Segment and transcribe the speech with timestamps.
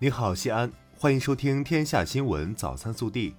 [0.00, 3.30] 你好，西安，欢迎收听《天下新闻早餐速递》。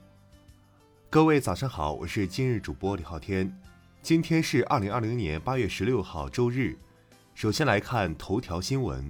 [1.09, 3.57] 各位早上好，我是今日主播李昊天。
[4.01, 6.77] 今天是二零二零年八月十六号，周日。
[7.33, 9.09] 首先来看头条新闻。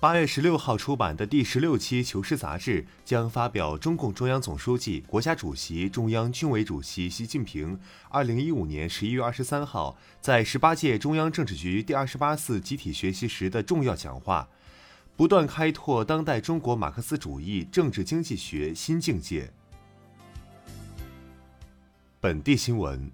[0.00, 7.78] 八月十六号出版的第十六期《求是》杂志将发表中共中央总书记、国家主席、中央军委主席习近平
[8.08, 14.48] 二零一五年十一月二十三号在十八届中央政治局第二十八次集体学习时的重要讲话。
[15.18, 19.50] 不断开拓当代中国马克思主义政治经济学新境界。
[22.20, 23.10] 本地新闻：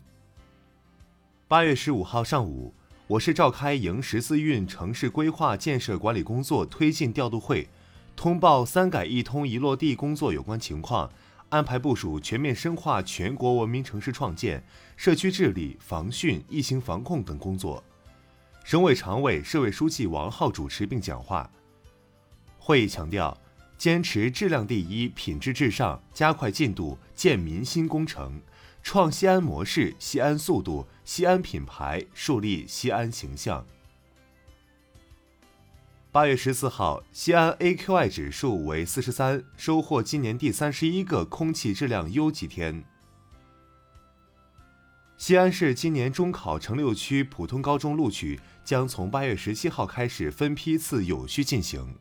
[1.48, 2.74] 八月十五号上午，
[3.06, 7.66] 我市召开迎十四运城市规划建设管理工作推进调度会，
[8.14, 11.10] 通报“三改一通”一落地工作有关情况，
[11.48, 14.62] 安排部署全面深化全国文明城市创建、
[14.98, 17.82] 社区治理、防汛、疫情防控等工作。
[18.62, 21.50] 省委常委、市委书记王浩主持并讲话。
[22.66, 23.36] 会议强调，
[23.76, 28.40] 坚持质量第一、品质至上，加快进度建民心工程，
[28.82, 33.66] 创西安模式、西安速度、西安品牌，树立西安形象。
[36.10, 42.82] 八月十四号，西安 AQI 指数为四十三，收获今年第三十一个空气质量优级天。
[45.18, 51.98] 西安市今年中考城六区普通高中录取将从八月十七号开始分批次有序进行。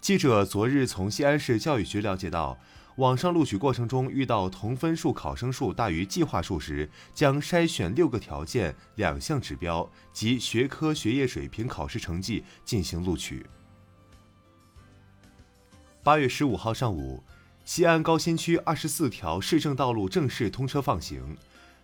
[0.00, 2.56] 记者昨日从西安市教育局了解到，
[2.96, 13.44] 网上录取过程中遇到同分数考生数大于计划数时，将筛选六个条件、两项指标及学科学业水平考试成绩进行录取。
[16.02, 17.22] 八月十五号上午，
[17.64, 21.36] 西安高新区二十四条市政道路正式通车放行。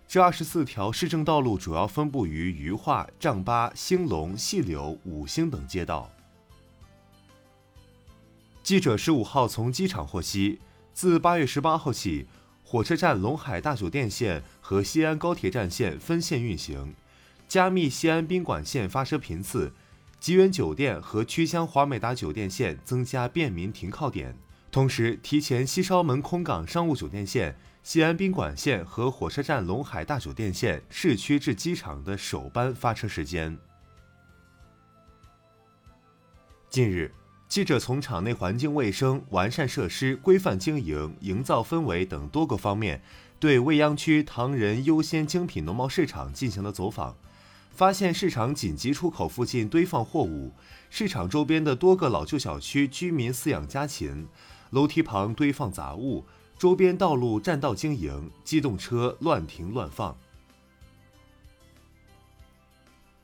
[0.07, 6.11] 这二十四条市政道路主要分布于鱼化、丈八、兴隆、细柳、五星等街道。
[8.65, 10.59] 记者十五号从机场获悉，
[10.95, 12.27] 自八月十八号起，
[12.65, 16.95] 火车站陇海大酒店线和西安高铁站线分线运行，
[17.47, 19.75] 加密西安宾馆线发车频次，
[20.19, 24.35] 吉源酒店和曲江华美达酒店线增加便民停靠点，
[24.73, 33.59] 同时提前西稍门空港商务酒店线、西安宾馆线和火车站陇海大酒店线市区至机场的首班发车时间。
[36.71, 37.13] 近日。
[37.47, 43.01] 记者从场内环境卫生、完善设施、规范经营、营造氛围等多个方面，
[43.39, 47.15] 对未央区唐人优先精品农贸市场进行了走访，
[47.71, 50.53] 发现市场紧急出口附近堆放货物，
[50.91, 54.27] 市场周边的多个老旧小区居民饲养家禽，
[54.71, 56.25] 楼梯旁堆放杂物，
[56.59, 60.17] 周边道路占道经营，机动车乱停乱放。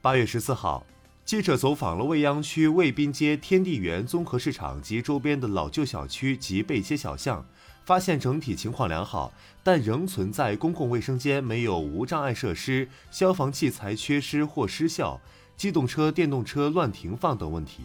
[0.01, 0.87] 八月十四号。
[1.31, 7.47] 记者走访了未央区渭滨街天地园综合市场及周边的老旧小区及背街小巷，
[7.85, 9.33] 发现整体情况良好，
[9.63, 15.21] 但仍存在公共卫生间没有无障碍设施、消防器材缺失或失效、
[15.57, 17.81] 机动车、电动车乱停放等问题。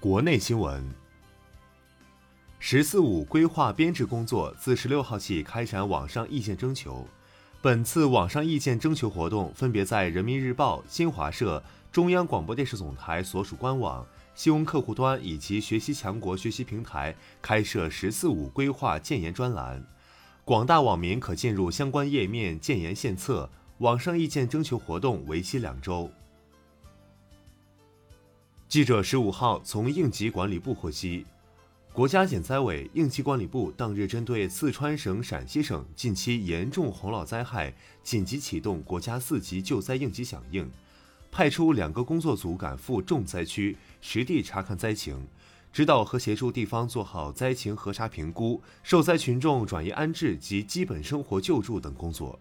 [0.00, 0.84] 国内新闻
[2.58, 7.06] ：“十四五”规划编制工作自十六号起开展网上意见征求。
[7.62, 11.62] 本次网上意见征求活动分别在人民日报、新华社、
[11.92, 19.80] 中央广播电视总台所属官网、新闻客户端以及学习强国学习平台开设“十四五”规划建言专栏，
[20.44, 23.48] 广大网民可进入相关页面建言献策。
[23.78, 26.10] 网上意见征求活动为期两周。
[28.68, 31.26] 记者十五号从应急管理部获悉。
[31.92, 40.70] 国家减灾委、应急管理部当日针对四川省、陕西省近期严重洪涝灾害，紧急启动国家四级救灾应急响应，
[41.30, 45.26] 派出两个工作组赶赴重灾区，实地查看灾情，
[45.70, 52.38] 指导和协助地方做好灾情核查评估、受灾群众转移安置及基本生活救助等工作。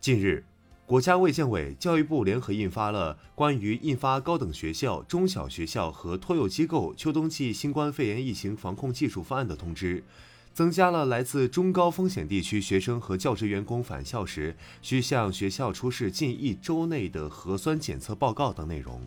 [0.00, 0.44] 近日。
[0.86, 10.04] 国家卫健委、教育部联合印发了关于印发高等学校、中小学校和托幼机构秋冬季新冠肺炎疫情防控技术方案的通知，
[10.52, 19.00] 增加了来自中高风险地区学生和教职员工返校时需向学校出示近一周内的核酸检测报告等内容。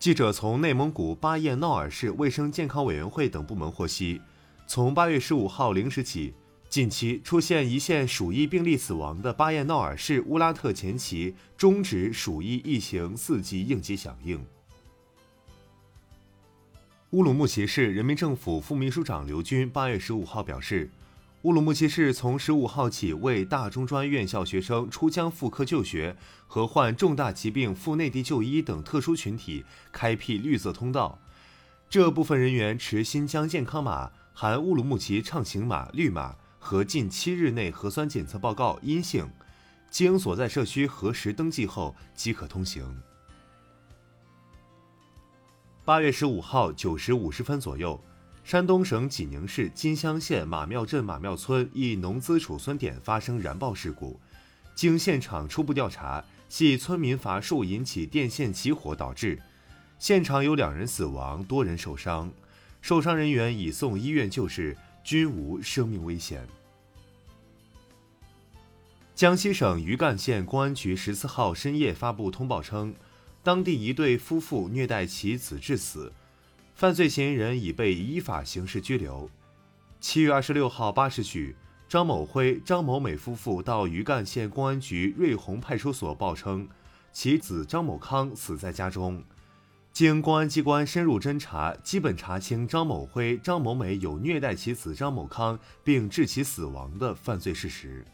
[0.00, 4.20] 记者从内蒙古巴彦淖尔市卫生健康委员会等部门获悉，
[4.66, 6.34] 从八月十五号零时起。
[6.68, 14.38] 近期出现一线鼠疫病例死亡的巴彦淖尔市乌拉特前旗终止鼠疫疫情四级应急响应。
[17.12, 20.90] 乌鲁木齐市人民政府副秘书长刘军八月十五号表示，
[21.40, 26.14] 乌鲁木齐市从十五号起为大中专院校学生出疆复课就学
[26.46, 31.18] 和患重大疾病赴内地就医等特殊群体开辟绿色通道。
[31.88, 36.36] 这部分人员持新疆健康码（含乌鲁木齐畅行码、绿码）
[36.68, 39.26] 和近七日内核酸检测报告阴性，
[39.90, 43.00] 经所在社区核实登记后即可通行。
[45.82, 47.98] 八月十五号九时五十分左右。
[48.44, 54.20] 山东省济宁市金乡县马庙镇马庙村一农资储存点发生燃爆事故，
[54.74, 59.40] 经现场初步调查，系村民伐树引起电线起火导致。
[59.98, 62.30] 现场有两人死亡，多人受伤，
[62.82, 66.46] 受伤人员已送医院救治，均无生命危险。
[69.18, 72.94] 江西省余干县公安局十四号深夜发布通报称，
[73.42, 76.12] 当地一对夫妇虐待其子致死。
[76.72, 79.28] 犯罪嫌疑人已被依法刑事拘留。
[79.98, 81.56] 七月二十六号八时许，
[81.88, 86.68] 张某辉、张某美夫妇到余干县公安局瑞洪派出所报称，
[87.10, 89.24] 其子张某康死在家中。
[89.92, 98.04] 经公安机关深入侦查，基本查清张某辉、张某美有虐待其子张某康并致其死亡的犯罪事实。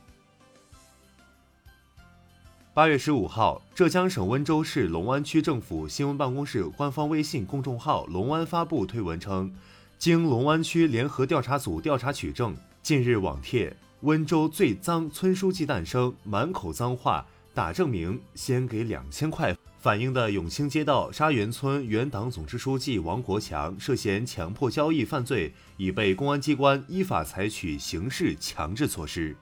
[2.75, 9.55] 八月十五号，浙江省温州市龙湾区政府新闻办公室官方微信公众号“龙湾发布”推文称，
[9.97, 17.25] 经龙湾区联合调查组调查取证，近日网帖“温州最脏村书记诞生，满口脏话，
[17.55, 29.37] 打证明，先给两千块”反映的永兴街道沙园村原党总支书记王国强涉嫌强迫交易犯罪，已被公安机关依法采取刑事强制措施。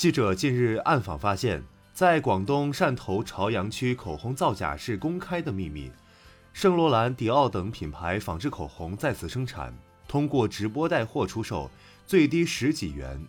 [0.00, 1.62] 记者近日暗访发现，
[1.92, 5.92] 在广东汕头潮阳区，口红造假是公开的秘密。
[6.54, 9.76] 圣罗兰、迪奥等品牌仿制口红在此生产，
[10.08, 11.70] 通过直播带货出售，
[12.06, 13.22] 最低十几元。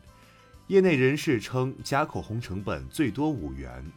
[0.68, 3.92] 业内人士称，假口红成本最多五元。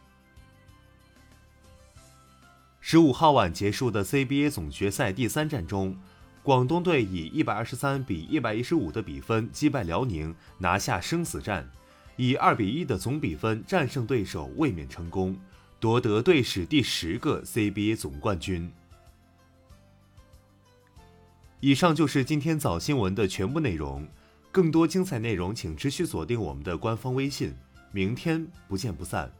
[2.81, 5.95] 十五号晚结束的 CBA 总决赛第三战中，
[6.43, 11.71] 广东队以一百二十三比一百一十五的比分击败辽宁，拿下生死战。
[12.17, 15.37] 以二比一的总比分战胜对手，卫冕成功，
[15.79, 18.71] 夺得队史第十个 CBA 总冠军。
[21.59, 24.07] 以上就是今天早新闻的全部内容，
[24.51, 27.53] 更多精彩内容请持续锁定我们的官方微信，
[27.91, 29.31] 明天不见不散。